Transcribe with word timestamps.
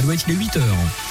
Alouette, 0.00 0.24
il 0.28 0.32
est 0.32 0.36
8 0.38 0.56
heures. 0.56 1.09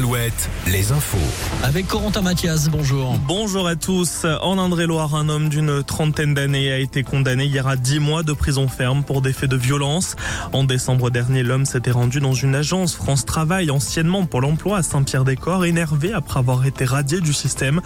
Alouette, 0.00 0.48
les 0.66 0.92
infos. 0.92 1.18
Avec 1.62 1.86
Corentin 1.86 2.22
Mathias, 2.22 2.70
bonjour. 2.70 3.18
Bonjour 3.28 3.68
à 3.68 3.76
tous. 3.76 4.24
En 4.40 4.56
Indre-et-Loire, 4.56 5.14
un 5.14 5.28
homme 5.28 5.50
d'une 5.50 5.82
trentaine 5.82 6.32
d'années 6.32 6.72
a 6.72 6.78
été 6.78 7.02
condamné 7.02 7.44
hier 7.44 7.66
à 7.66 7.76
10 7.76 7.98
mois 7.98 8.22
de 8.22 8.32
prison 8.32 8.66
ferme 8.66 9.02
pour 9.02 9.20
des 9.20 9.34
faits 9.34 9.50
de 9.50 9.58
violence. 9.58 10.16
En 10.54 10.64
décembre 10.64 11.10
dernier, 11.10 11.42
l'homme 11.42 11.66
s'était 11.66 11.90
rendu 11.90 12.18
dans 12.18 12.32
une 12.32 12.54
agence 12.54 12.94
France 12.94 13.26
Travail, 13.26 13.70
anciennement 13.70 14.24
pour 14.24 14.40
l'emploi 14.40 14.78
à 14.78 14.82
Saint-Pierre-des-Corps, 14.82 15.66
énervé 15.66 16.14
après 16.14 16.38
avoir 16.38 16.64
été 16.64 16.86
radié 16.86 17.20
du 17.20 17.34
système 17.34 17.82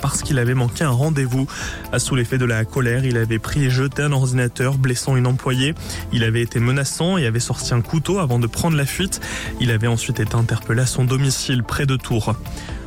parce 0.00 0.22
qu'il 0.22 0.40
avait 0.40 0.54
manqué 0.54 0.82
un 0.82 0.90
rendez-vous. 0.90 1.46
Sous 1.96 2.16
l'effet 2.16 2.38
de 2.38 2.44
la 2.44 2.64
colère, 2.64 3.04
il 3.04 3.16
avait 3.16 3.38
pris 3.38 3.66
et 3.66 3.70
jeté 3.70 4.02
un 4.02 4.10
ordinateur, 4.10 4.78
blessant 4.78 5.14
une 5.14 5.28
employée. 5.28 5.76
Il 6.12 6.24
avait 6.24 6.42
été 6.42 6.58
menaçant 6.58 7.18
et 7.18 7.26
avait 7.26 7.38
sorti 7.38 7.72
un 7.72 7.82
couteau 7.82 8.18
avant 8.18 8.40
de 8.40 8.48
prendre 8.48 8.76
la 8.76 8.84
fuite. 8.84 9.20
Il 9.60 9.70
avait 9.70 9.86
ensuite 9.86 10.18
été 10.18 10.34
interpellé 10.34 10.82
à 10.82 10.86
son 10.86 11.04
domicile 11.04 11.51
près 11.60 11.86
de 11.86 11.96
Tours. 11.96 12.34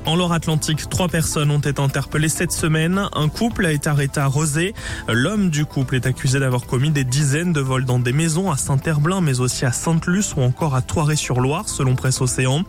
En 0.08 0.16
Loire-Atlantique, 0.16 0.88
trois 0.88 1.08
personnes 1.08 1.50
ont 1.50 1.58
été 1.60 1.82
interpellées 1.82 2.30
cette 2.30 2.52
semaine. 2.52 3.10
Un 3.14 3.28
couple 3.28 3.66
a 3.66 3.72
été 3.72 3.90
arrêté 3.90 4.20
à 4.20 4.28
Rosé. 4.28 4.76
L'homme 5.08 5.50
du 5.50 5.66
couple 5.66 5.96
est 5.96 6.06
accusé 6.06 6.40
d'avoir 6.40 6.68
commis 6.68 6.92
des 6.92 7.04
dizaines 7.04 7.54
de 7.54 7.60
vols 7.60 7.86
dans 7.86 7.98
des 7.98 8.14
maisons 8.14 8.52
à 8.52 8.58
Saint-Herblain, 8.58 9.22
mais 9.22 9.40
aussi 9.40 9.66
à 9.66 9.72
Sainte-Luce 9.72 10.36
ou 10.38 10.42
encore 10.42 10.76
à 10.76 10.84
Toiré-sur-Loire, 10.84 11.68
selon 11.68 11.96
Presse 11.96 12.22
Océan. 12.22 12.64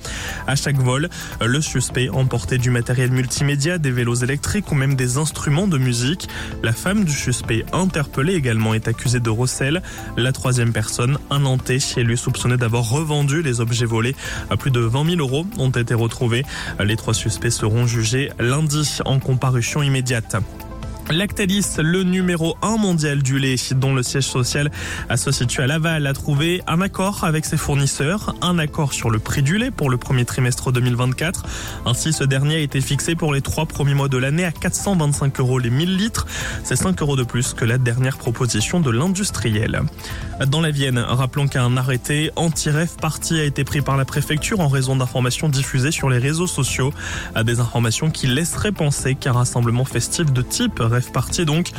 À 0.46 0.56
chaque 0.56 0.78
vol, 0.78 1.10
le 1.44 1.60
suspect 1.60 2.08
emportait 2.08 2.56
du 2.56 2.70
matériel 2.70 3.10
multimédia, 3.10 3.76
des 3.76 3.90
vélos 3.90 4.14
électriques 4.14 4.72
ou 4.72 4.74
même 4.74 4.94
des 4.94 5.18
instruments 5.18 5.68
de 5.68 5.76
musique. 5.76 6.30
La 6.62 6.72
femme 6.72 7.04
du 7.04 7.12
suspect, 7.12 7.66
interpellée 7.74 8.34
également, 8.34 8.72
est 8.72 8.88
accusée 8.88 9.20
de 9.20 9.30
recel. 9.30 9.82
La 10.16 10.32
troisième 10.32 10.72
personne, 10.72 11.18
un 11.28 11.40
Nantais, 11.40 11.76
est 11.98 12.02
lui 12.02 12.16
soupçonné 12.16 12.56
d'avoir 12.56 12.88
revendu 12.88 13.42
les 13.42 13.60
objets 13.60 13.84
volés. 13.84 14.16
À 14.48 14.56
plus 14.56 14.70
de 14.70 14.80
20 14.80 15.16
000 15.16 15.20
euros 15.20 15.46
ont 15.58 15.68
été 15.68 15.92
retrouvés. 15.92 16.42
Les 16.82 16.96
trois 16.96 17.12
suspects 17.26 17.50
seront 17.50 17.88
jugés 17.88 18.30
lundi 18.38 19.00
en 19.04 19.18
comparution 19.18 19.82
immédiate. 19.82 20.36
Lactalis, 21.10 21.76
le 21.78 22.02
numéro 22.02 22.56
1 22.62 22.78
mondial 22.78 23.22
du 23.22 23.38
lait, 23.38 23.54
dont 23.76 23.94
le 23.94 24.02
siège 24.02 24.24
social 24.24 24.72
se 25.14 25.30
situe 25.30 25.60
à 25.60 25.68
Laval, 25.68 26.04
a 26.06 26.12
trouvé 26.12 26.62
un 26.66 26.80
accord 26.80 27.22
avec 27.22 27.44
ses 27.44 27.56
fournisseurs, 27.56 28.34
un 28.42 28.58
accord 28.58 28.92
sur 28.92 29.08
le 29.10 29.20
prix 29.20 29.42
du 29.42 29.56
lait 29.56 29.70
pour 29.70 29.88
le 29.88 29.98
premier 29.98 30.24
trimestre 30.24 30.72
2024. 30.72 31.44
Ainsi, 31.86 32.12
ce 32.12 32.24
dernier 32.24 32.56
a 32.56 32.58
été 32.58 32.80
fixé 32.80 33.14
pour 33.14 33.32
les 33.32 33.40
trois 33.40 33.66
premiers 33.66 33.94
mois 33.94 34.08
de 34.08 34.18
l'année 34.18 34.44
à 34.44 34.50
425 34.50 35.38
euros 35.38 35.60
les 35.60 35.70
1000 35.70 35.96
litres. 35.96 36.26
C'est 36.64 36.76
5 36.76 37.00
euros 37.02 37.14
de 37.14 37.22
plus 37.22 37.54
que 37.54 37.64
la 37.64 37.78
dernière 37.78 38.18
proposition 38.18 38.80
de 38.80 38.90
l'industriel. 38.90 39.82
Dans 40.48 40.60
la 40.60 40.70
Vienne, 40.72 40.98
rappelons 40.98 41.46
qu'un 41.46 41.76
arrêté 41.76 42.32
anti-rêve 42.34 42.96
parti 43.00 43.38
a 43.38 43.44
été 43.44 43.62
pris 43.62 43.80
par 43.80 43.96
la 43.96 44.04
préfecture 44.04 44.58
en 44.58 44.68
raison 44.68 44.96
d'informations 44.96 45.48
diffusées 45.48 45.92
sur 45.92 46.10
les 46.10 46.18
réseaux 46.18 46.48
sociaux. 46.48 46.92
Des 47.44 47.60
informations 47.60 48.10
qui 48.10 48.26
laisseraient 48.26 48.72
penser 48.72 49.14
qu'un 49.14 49.32
rassemblement 49.32 49.84
festif 49.84 50.32
de 50.32 50.42
type 50.42 50.82
Rêve 50.96 51.12
Party 51.12 51.44
donc 51.44 51.72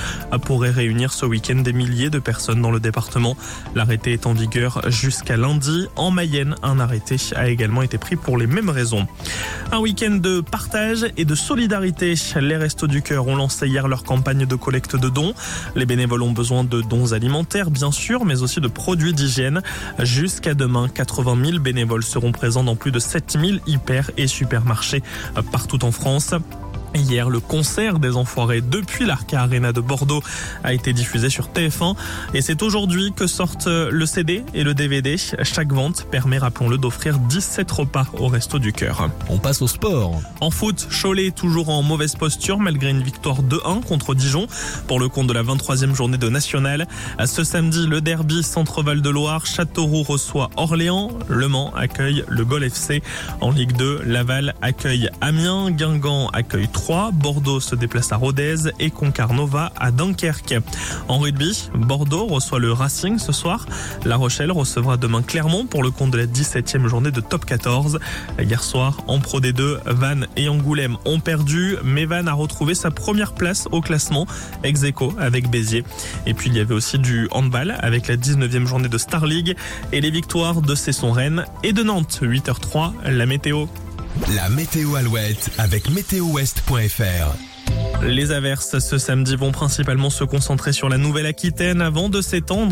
pourrait 0.46 0.70
réunir 0.70 1.12
ce 1.12 1.26
week-end 1.26 1.56
des 1.56 1.74
milliers 1.74 2.12
de 2.12 2.20
personnes 2.20 2.62
dans 2.62 2.70
le 2.70 2.80
département. 2.80 3.36
L'arrêté 3.74 4.14
est 4.14 4.28
en 4.28 4.34
vigueur 4.34 4.82
jusqu'à 4.92 5.38
lundi. 5.38 5.88
En 5.96 6.12
Mayenne, 6.12 6.54
un 6.62 6.80
arrêté 6.80 7.16
a 7.36 7.50
également 7.50 7.82
été 7.82 7.98
pris 7.98 8.16
pour 8.16 8.38
les 8.38 8.46
mêmes 8.46 8.70
raisons. 8.70 9.08
Un 9.72 9.80
week-end 9.80 10.18
de 10.22 10.42
partage 10.42 11.08
et 11.18 11.26
de 11.26 11.34
solidarité. 11.34 12.14
Les 12.40 12.58
Restos 12.58 12.86
du 12.86 13.02
Cœur 13.02 13.28
ont 13.28 13.36
lancé 13.36 13.68
hier 13.68 13.88
leur 13.88 14.04
campagne 14.04 14.46
de 14.46 14.56
collecte 14.56 14.96
de 14.96 15.10
dons. 15.10 15.34
Les 15.76 15.88
bénévoles 15.88 16.22
ont 16.22 16.32
besoin 16.32 16.64
de 16.64 16.82
dons 16.82 17.14
alimentaires, 17.14 17.72
bien 17.72 17.92
sûr, 17.92 18.24
mais 18.24 18.44
aussi 18.44 18.62
de 18.62 18.68
produits 18.68 19.14
d'hygiène. 19.14 19.62
Jusqu'à 20.00 20.54
demain, 20.54 20.90
80 20.90 21.44
000 21.44 21.60
bénévoles 21.60 22.04
seront 22.04 22.32
présents 22.32 22.64
dans 22.64 22.76
plus 22.76 22.92
de 22.92 23.00
7 23.00 23.38
000 23.42 23.58
hyper 23.66 24.12
et 24.16 24.28
supermarchés 24.28 25.02
partout 25.52 25.84
en 25.84 25.92
France. 25.92 26.36
Hier, 26.96 27.30
le 27.30 27.40
concert 27.40 28.00
des 28.00 28.16
Enfoirés 28.16 28.62
depuis 28.62 29.06
l'Arca 29.06 29.42
Arena 29.42 29.72
de 29.72 29.82
Bordeaux 29.82 30.22
a 30.64 30.74
été 30.74 30.94
diffusé 30.94 31.30
sur 31.30 31.50
TF1 31.50 31.96
et 32.34 32.42
c'est 32.42 32.64
aujourd'hui 32.64 33.14
que 33.14 33.28
sortent 33.28 33.68
le 33.68 34.06
CD 34.06 34.44
et 34.54 34.64
le 34.64 34.74
DVD. 34.74 35.16
Chaque 35.44 35.72
vente 35.72 36.08
permet, 36.10 36.38
rappelons-le, 36.38 36.78
d'offrir 36.78 37.20
17 37.20 37.70
repas 37.70 38.08
au 38.18 38.28
Resto 38.28 38.60
du 38.60 38.74
Cœur. 38.74 39.10
On 39.30 39.38
passe 39.38 39.62
au 39.62 39.68
sport. 39.68 40.22
En 40.42 40.50
foot, 40.50 40.88
Cholet 40.90 41.32
toujours 41.32 41.70
en 41.70 41.84
mauvaise 41.84 42.16
posture 42.16 42.60
malgré 42.60 42.90
une 42.90 43.04
victoire 43.04 43.44
2-1 43.44 43.84
contre 43.84 44.16
Dijon 44.16 44.48
pour 44.88 45.00
le 45.00 45.10
compte 45.10 45.28
de 45.28 45.34
la 45.34 45.44
23e 45.44 45.94
journée 45.94 46.18
de 46.18 46.30
National. 46.30 46.88
Ce 47.26 47.44
samedi, 47.44 47.86
le 47.86 48.02
derby 48.02 48.44
Centre-Val 48.44 49.02
de 49.02 49.10
Loire, 49.10 49.46
Châteauroux 49.46 50.04
reçoit 50.04 50.50
Orléans, 50.56 51.12
Le 51.28 51.48
Mans 51.48 51.74
accueille 51.76 52.24
le 52.28 52.46
Gol 52.46 52.64
FC. 52.64 53.04
En 53.42 53.52
Ligue 53.52 53.74
2, 53.74 54.04
Laval 54.06 54.56
accueille 54.62 55.10
Amiens, 55.22 55.72
Guingamp 55.72 56.30
accueille 56.30 56.70
3. 56.78 57.10
Bordeaux 57.12 57.60
se 57.60 57.74
déplace 57.74 58.12
à 58.12 58.18
Rodez 58.18 58.70
et 58.80 58.92
Concarnova 58.92 59.74
à 59.78 59.90
Dunkerque. 59.90 60.54
En 61.08 61.18
rugby, 61.18 61.70
Bordeaux 61.74 62.28
reçoit 62.28 62.60
le 62.60 62.72
Racing 62.72 63.18
ce 63.18 63.32
soir. 63.32 63.66
La 64.06 64.16
Rochelle 64.16 64.52
recevra 64.52 64.96
demain 64.96 65.24
Clermont 65.24 65.66
pour 65.66 65.82
le 65.82 65.90
compte 65.90 66.12
de 66.12 66.20
la 66.20 66.28
17e 66.28 66.86
journée 66.86 67.10
de 67.10 67.20
top 67.20 67.46
14. 67.46 67.98
Hier 68.40 68.64
soir, 68.64 69.02
en 69.08 69.20
Pro 69.20 69.42
D2, 69.42 69.80
Vannes 69.88 70.28
et 70.38 70.50
Angoulême 70.50 70.98
ont 71.06 71.20
perdu, 71.20 71.78
mais 71.84 72.06
Vannes 72.06 72.28
a 72.28 72.34
retrouvé 72.34 72.76
sa 72.76 72.92
première 72.92 73.34
place 73.34 73.68
au 73.72 73.82
classement, 73.82 74.28
ex 74.64 74.84
aequo 74.84 75.16
avec 75.18 75.50
Béziers. 75.50 75.84
Et 76.28 76.36
puis 76.36 76.52
il 76.52 76.56
y 76.56 76.60
avait 76.60 76.76
aussi 76.76 77.00
du 77.00 77.28
handball 77.32 77.76
avec 77.80 78.08
la 78.08 78.18
19e 78.18 78.68
journée 78.68 78.88
de 78.88 79.00
Star 79.00 79.26
League 79.26 79.56
et 79.92 80.00
les 80.00 80.12
victoires 80.12 80.62
de 80.62 80.76
Cesson-Rennes 80.76 81.46
et 81.64 81.74
de 81.74 81.82
Nantes. 81.82 82.20
8h03, 82.22 82.92
la 83.04 83.26
météo. 83.26 83.66
La 84.36 84.50
météo 84.50 84.96
Alouette 84.96 85.52
avec 85.58 85.90
météowest.fr. 85.90 88.04
Les 88.04 88.32
averses 88.32 88.80
ce 88.80 88.98
samedi 88.98 89.36
vont 89.36 89.52
principalement 89.52 90.10
se 90.10 90.24
concentrer 90.24 90.74
sur 90.74 90.90
la 90.90 90.98
Nouvelle-Aquitaine 90.98 91.82
avant 91.82 92.10
de 92.10 92.22
s'étendre 92.22 92.66